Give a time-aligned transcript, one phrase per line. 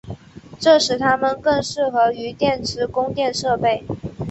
[0.59, 3.83] 这使它们更适合于电池供电设备。